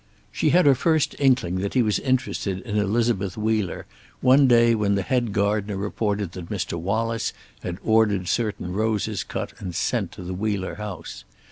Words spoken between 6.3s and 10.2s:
that Mr. Wallace had ordered certain roses cut and sent